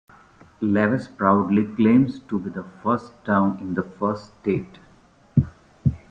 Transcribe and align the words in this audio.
Lewes 0.61 1.07
proudly 1.07 1.63
claims 1.75 2.21
to 2.21 2.39
be 2.39 2.49
The 2.49 2.65
First 2.81 3.23
Town 3.23 3.59
in 3.59 3.75
The 3.75 3.83
First 3.83 4.33
State. 4.41 4.79